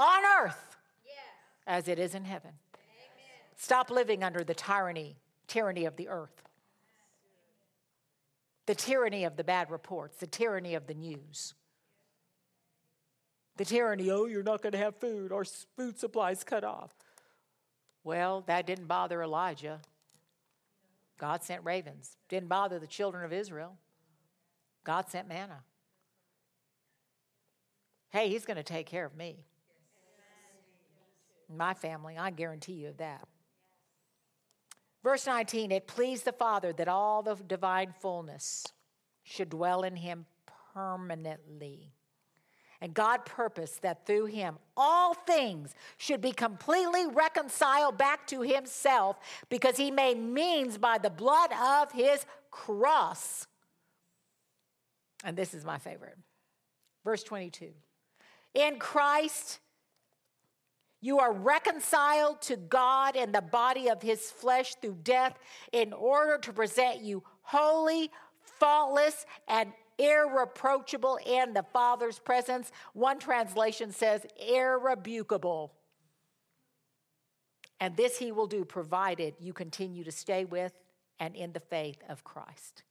[0.00, 0.76] on earth
[1.66, 2.52] as it is in heaven.
[3.56, 6.42] Stop living under the tyranny, tyranny of the earth,
[8.66, 11.54] the tyranny of the bad reports, the tyranny of the news.
[13.56, 15.44] The tyranny, oh, you're not going to have food, our
[15.76, 16.94] food supply's cut off.
[18.02, 19.80] Well, that didn't bother Elijah.
[21.18, 22.16] God sent ravens.
[22.30, 23.76] Didn't bother the children of Israel.
[24.84, 25.62] God sent manna.
[28.08, 29.44] Hey, he's going to take care of me.
[31.52, 33.26] My family, I guarantee you that.
[35.02, 38.66] Verse 19, it pleased the Father that all the divine fullness
[39.22, 40.26] should dwell in him
[40.74, 41.92] permanently.
[42.82, 49.18] And God purposed that through him all things should be completely reconciled back to himself
[49.50, 53.46] because he made means by the blood of his cross.
[55.24, 56.16] And this is my favorite.
[57.04, 57.72] Verse 22
[58.54, 59.60] In Christ,
[61.00, 65.38] you are reconciled to God in the body of his flesh through death
[65.72, 68.10] in order to present you holy,
[68.42, 72.70] faultless, and irreproachable in the Father's presence.
[72.92, 75.70] One translation says irrebukable.
[77.80, 80.72] And this he will do provided you continue to stay with
[81.18, 82.82] and in the faith of Christ.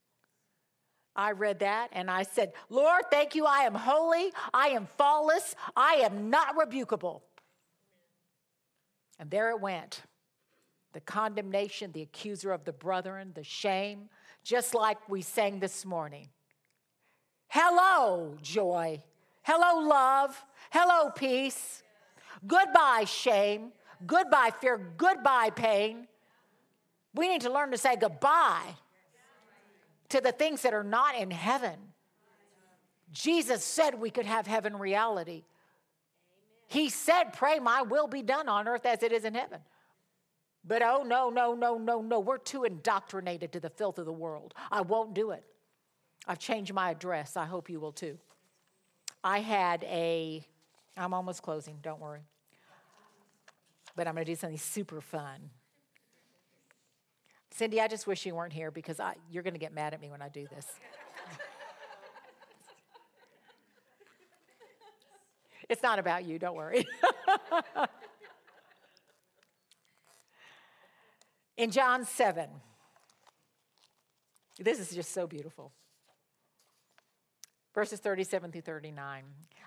[1.15, 3.45] I read that and I said, Lord, thank you.
[3.45, 4.31] I am holy.
[4.53, 5.55] I am faultless.
[5.75, 7.21] I am not rebukable.
[9.19, 10.03] And there it went
[10.91, 14.09] the condemnation, the accuser of the brethren, the shame,
[14.43, 16.29] just like we sang this morning.
[17.47, 19.01] Hello, joy.
[19.43, 20.43] Hello, love.
[20.71, 21.83] Hello, peace.
[22.47, 23.71] Goodbye, shame.
[24.05, 24.77] Goodbye, fear.
[24.97, 26.07] Goodbye, pain.
[27.13, 28.75] We need to learn to say goodbye
[30.09, 31.75] to the things that are not in heaven.
[33.11, 35.43] Jesus said we could have heaven reality.
[36.69, 39.59] He said, Pray, my will be done on earth as it is in heaven.
[40.63, 42.19] But oh, no, no, no, no, no.
[42.19, 44.53] We're too indoctrinated to the filth of the world.
[44.71, 45.43] I won't do it.
[46.27, 47.35] I've changed my address.
[47.35, 48.19] I hope you will too.
[49.23, 50.45] I had a,
[50.95, 52.21] I'm almost closing, don't worry.
[53.95, 55.49] But I'm going to do something super fun.
[57.49, 60.01] Cindy, I just wish you weren't here because I, you're going to get mad at
[60.01, 60.67] me when I do this.
[65.69, 66.85] It's not about you, don't worry.
[71.57, 72.49] In John 7,
[74.59, 75.71] this is just so beautiful
[77.79, 79.23] verses 37 through 39.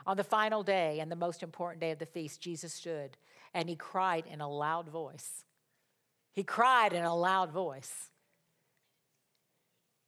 [0.07, 3.17] On the final day and the most important day of the feast, Jesus stood
[3.55, 5.45] and he cried in a loud voice.
[6.33, 8.11] He cried in a loud voice.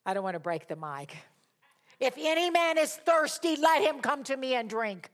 [0.04, 1.16] I don't want to break the mic.
[1.98, 5.10] If any man is thirsty, let him come to me and drink.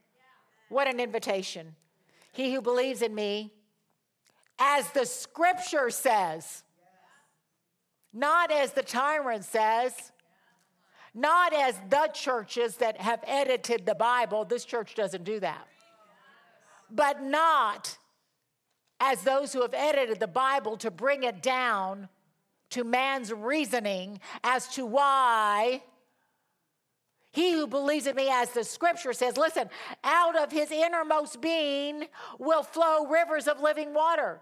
[0.71, 1.75] What an invitation.
[2.31, 3.51] He who believes in me,
[4.57, 6.63] as the scripture says,
[8.13, 10.13] not as the tyrant says,
[11.13, 14.45] not as the churches that have edited the Bible.
[14.45, 15.67] This church doesn't do that.
[16.89, 17.97] But not
[19.01, 22.07] as those who have edited the Bible to bring it down
[22.69, 25.83] to man's reasoning as to why
[27.31, 29.69] he who believes in me, as the scripture says, listen,
[30.03, 32.05] out of his innermost being
[32.37, 34.41] will flow rivers of living water.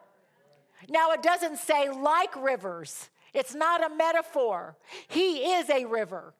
[0.89, 4.75] Now, it doesn't say like rivers, it's not a metaphor.
[5.07, 6.33] He is a river.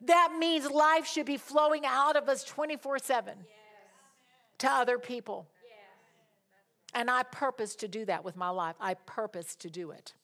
[0.00, 3.34] That means life should be flowing out of us 24 7
[4.58, 5.46] to other people.
[6.94, 8.76] And I purpose to do that with my life.
[8.80, 10.14] I purpose to do it.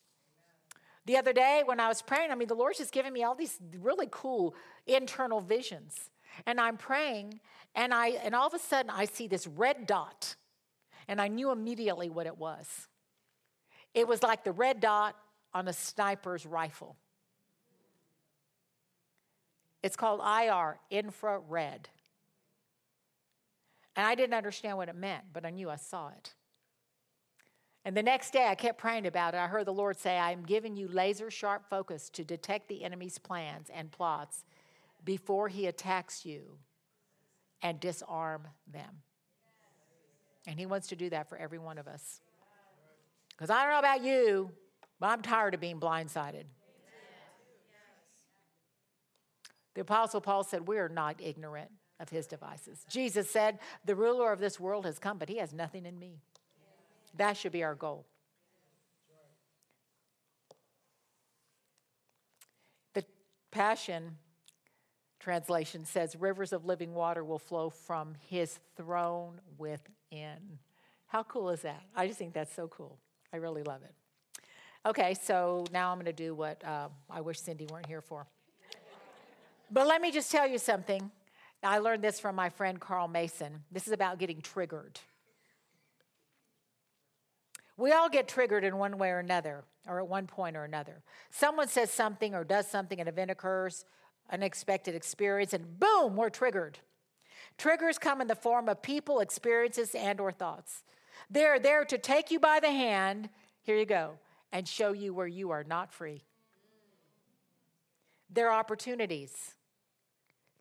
[1.09, 3.35] The other day when I was praying, I mean, the Lord's just giving me all
[3.35, 4.55] these really cool
[4.87, 6.11] internal visions.
[6.45, 7.41] And I'm praying,
[7.75, 10.37] and I and all of a sudden I see this red dot.
[11.09, 12.89] And I knew immediately what it was.
[13.95, 15.17] It was like the red dot
[15.55, 16.95] on a sniper's rifle.
[19.83, 21.89] It's called IR, infrared.
[23.97, 26.35] And I didn't understand what it meant, but I knew I saw it.
[27.85, 29.39] And the next day I kept praying about it.
[29.39, 32.85] I heard the Lord say, I am giving you laser sharp focus to detect the
[32.85, 34.45] enemy's plans and plots
[35.05, 36.59] before he attacks you
[37.63, 39.03] and disarm them.
[40.47, 42.21] And he wants to do that for every one of us.
[43.31, 44.51] Because I don't know about you,
[45.01, 46.45] But I'm tired of being blindsided.
[49.75, 51.71] The Apostle Paul said, We are not ignorant
[52.01, 52.85] of his devices.
[52.91, 56.19] Jesus said, The ruler of this world has come, but he has nothing in me.
[57.19, 58.07] That should be our goal.
[62.95, 63.05] The
[63.51, 64.17] Passion
[65.19, 70.59] translation says, Rivers of living water will flow from his throne within.
[71.09, 71.83] How cool is that?
[71.95, 72.99] I just think that's so cool.
[73.33, 73.95] I really love it.
[74.87, 78.27] Okay, so now I'm going to do what uh, I wish Cindy weren't here for.
[79.71, 81.11] But let me just tell you something.
[81.63, 83.65] I learned this from my friend Carl Mason.
[83.73, 85.01] This is about getting triggered.
[87.79, 91.01] We all get triggered in one way or another, or at one point or another.
[91.31, 93.85] Someone says something or does something, an event occurs,
[94.31, 96.81] unexpected experience, and boom, we're triggered.
[97.57, 100.83] Triggers come in the form of people, experiences, and or thoughts.
[101.31, 103.31] They're there to take you by the hand,
[103.63, 104.19] here you go,
[104.53, 106.25] and show you where you are not free.
[108.29, 109.55] They're opportunities.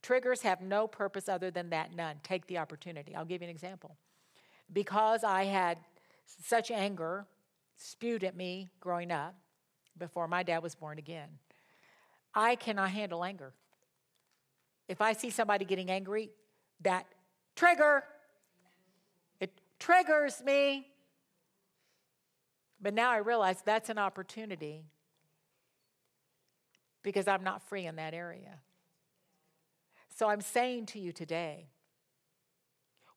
[0.03, 2.18] Triggers have no purpose other than that, none.
[2.22, 3.15] Take the opportunity.
[3.15, 3.97] I'll give you an example.
[4.72, 5.80] Because I had
[6.43, 7.25] such anger
[7.78, 9.36] spewed at me growing up
[9.97, 11.30] before my dad was born again,
[12.34, 13.53] I cannot handle anger.
[14.88, 16.30] If I see somebody getting angry,
[16.82, 17.05] that
[17.55, 18.03] trigger,
[19.39, 20.88] it triggers me.
[22.80, 24.84] But now I realize that's an opportunity
[27.01, 28.59] because I'm not free in that area.
[30.15, 31.67] So I'm saying to you today,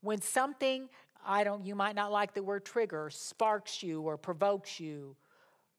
[0.00, 0.88] when something,
[1.26, 5.16] I don't, you might not like the word trigger, sparks you or provokes you,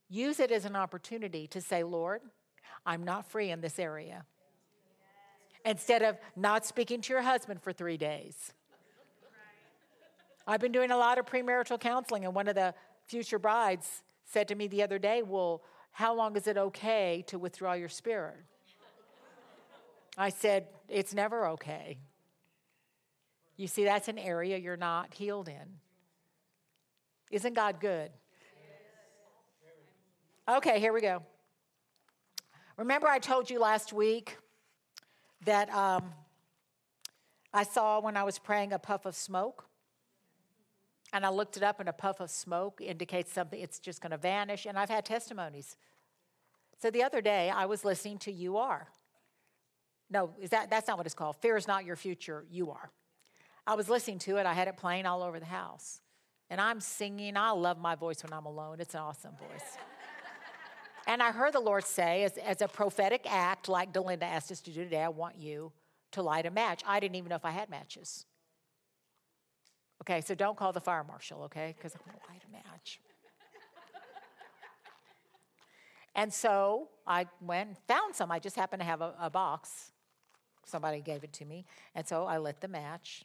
[0.08, 2.20] use it as an opportunity to say, Lord,
[2.84, 4.24] I'm not free in this area.
[5.64, 8.52] Instead of not speaking to your husband for three days.
[10.46, 12.74] I've been doing a lot of premarital counseling, and one of the
[13.06, 15.62] future brides said to me the other day, Well,
[15.92, 18.38] how long is it okay to withdraw your spirit?
[20.18, 21.98] I said, It's never okay.
[23.62, 25.78] You see, that's an area you're not healed in.
[27.30, 28.10] Isn't God good?
[30.48, 31.22] Okay, here we go.
[32.76, 34.36] Remember, I told you last week
[35.44, 36.12] that um,
[37.54, 39.68] I saw when I was praying a puff of smoke?
[41.12, 44.10] And I looked it up, and a puff of smoke indicates something, it's just going
[44.10, 44.66] to vanish.
[44.66, 45.76] And I've had testimonies.
[46.80, 48.88] So the other day, I was listening to You Are.
[50.10, 51.36] No, is that, that's not what it's called.
[51.36, 52.90] Fear is not your future, you are.
[53.66, 56.00] I was listening to it, I had it playing all over the house.
[56.50, 57.36] And I'm singing.
[57.36, 59.78] I love my voice when I'm alone, it's an awesome voice.
[61.06, 64.60] and I heard the Lord say, as, as a prophetic act, like Delinda asked us
[64.62, 65.72] to do today, I want you
[66.12, 66.82] to light a match.
[66.86, 68.26] I didn't even know if I had matches.
[70.02, 71.74] Okay, so don't call the fire marshal, okay?
[71.76, 73.00] Because I'm gonna light a match.
[76.14, 78.30] and so I went and found some.
[78.30, 79.92] I just happened to have a, a box
[80.64, 81.64] Somebody gave it to me.
[81.94, 83.24] And so I lit the match.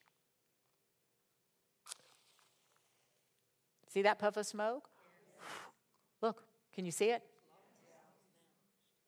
[3.87, 4.89] See that puff of smoke?
[6.21, 7.23] Look, can you see it?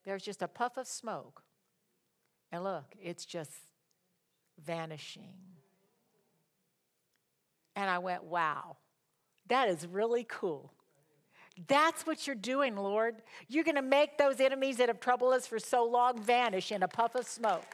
[0.06, 1.44] There's just a puff of smoke.
[2.52, 3.52] And look, it's just
[4.66, 5.34] vanishing.
[7.76, 8.78] And I went, wow,
[9.48, 10.74] that is really cool.
[11.68, 13.22] That's what you're doing, Lord.
[13.48, 16.84] You're going to make those enemies that have troubled us for so long vanish in
[16.84, 17.66] a puff of smoke.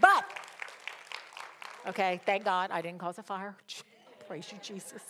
[0.00, 0.24] But,
[1.86, 3.56] okay, thank God I didn't cause a fire.
[4.28, 5.02] Praise you, Jesus.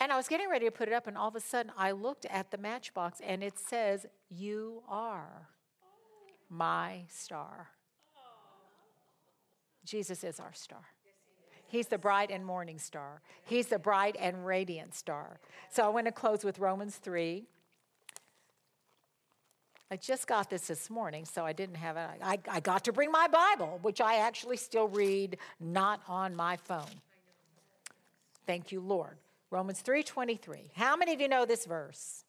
[0.00, 1.90] And I was getting ready to put it up, and all of a sudden I
[1.90, 5.48] looked at the matchbox and it says, You are
[6.48, 7.68] my star.
[9.84, 10.84] Jesus is our star.
[11.66, 13.20] He's the bright and morning star.
[13.44, 15.40] He's the bright and radiant star.
[15.70, 17.46] So I want to close with Romans 3
[19.90, 22.20] I just got this this morning, so I didn't have it.
[22.22, 26.56] I, I got to bring my Bible, which I actually still read not on my
[26.56, 26.84] phone.
[28.46, 29.16] Thank you, Lord.
[29.50, 30.72] Romans 3:23.
[30.74, 32.24] How many of you know this verse?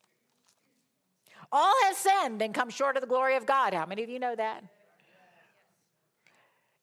[1.52, 3.74] All have sinned and come short of the glory of God.
[3.74, 4.64] How many of you know that?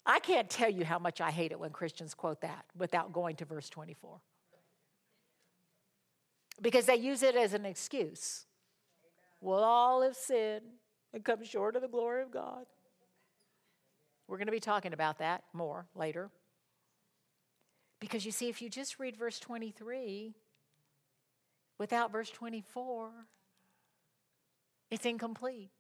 [0.05, 3.37] I can't tell you how much I hate it when Christians quote that without going
[3.37, 4.21] to verse 24.
[6.63, 8.47] Because they use it as an excuse
[9.41, 10.65] We'll all have sinned
[11.13, 12.67] and come short of the glory of God.
[14.27, 16.31] We're going to be talking about that more later.
[18.01, 20.35] Because you see, if you just read verse 23
[21.79, 23.11] without verse 24,
[24.91, 25.71] it's incomplete.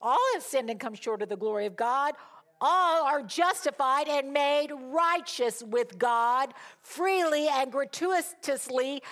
[0.00, 2.14] All have sinned and come short of the glory of God.
[2.60, 6.52] All are justified and made righteous with God
[6.82, 9.02] freely and gratuitously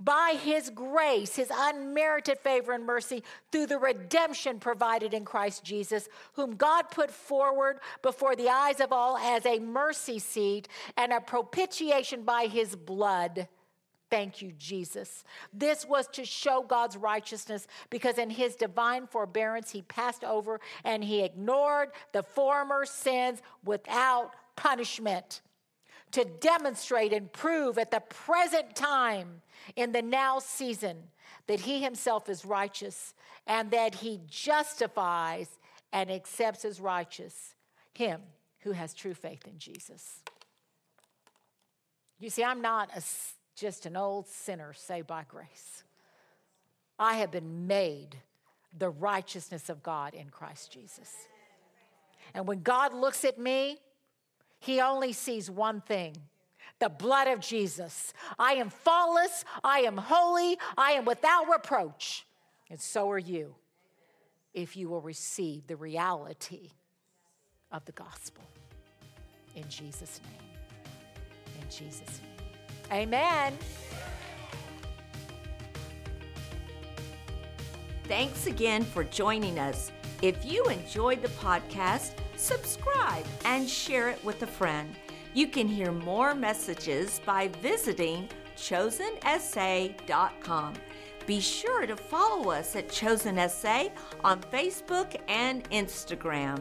[0.00, 3.22] by his grace, his unmerited favor and mercy,
[3.52, 8.92] through the redemption provided in Christ Jesus, whom God put forward before the eyes of
[8.92, 13.46] all as a mercy seat and a propitiation by his blood.
[14.10, 15.22] Thank you, Jesus.
[15.52, 21.04] This was to show God's righteousness because in his divine forbearance, he passed over and
[21.04, 25.42] he ignored the former sins without punishment
[26.12, 29.42] to demonstrate and prove at the present time
[29.76, 30.96] in the now season
[31.46, 33.14] that he himself is righteous
[33.46, 35.48] and that he justifies
[35.92, 37.54] and accepts as righteous
[37.94, 38.20] him
[38.60, 40.22] who has true faith in Jesus.
[42.18, 43.02] You see, I'm not a,
[43.56, 45.84] just an old sinner saved by grace.
[46.98, 48.16] I have been made
[48.78, 51.12] the righteousness of God in Christ Jesus.
[52.34, 53.78] And when God looks at me,
[54.60, 56.14] he only sees one thing
[56.78, 58.14] the blood of Jesus.
[58.38, 62.26] I am faultless, I am holy, I am without reproach.
[62.70, 63.54] And so are you
[64.54, 66.70] if you will receive the reality
[67.70, 68.42] of the gospel.
[69.54, 71.60] In Jesus' name.
[71.60, 73.02] In Jesus' name.
[73.02, 73.58] Amen.
[78.04, 79.92] Thanks again for joining us.
[80.22, 84.94] If you enjoyed the podcast, subscribe and share it with a friend.
[85.34, 90.74] You can hear more messages by visiting chosenessay.com.
[91.26, 93.92] Be sure to follow us at Chosen Essay
[94.24, 96.58] on Facebook and Instagram.